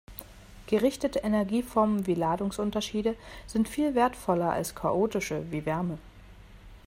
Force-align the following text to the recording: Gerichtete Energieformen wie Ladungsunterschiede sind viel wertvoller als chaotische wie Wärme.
Gerichtete 0.65 1.19
Energieformen 1.19 2.07
wie 2.07 2.15
Ladungsunterschiede 2.15 3.15
sind 3.45 3.69
viel 3.69 3.93
wertvoller 3.93 4.51
als 4.51 4.73
chaotische 4.73 5.45
wie 5.51 5.63
Wärme. 5.63 5.99